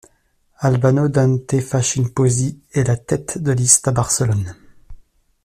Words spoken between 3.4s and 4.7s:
liste à Barcelone.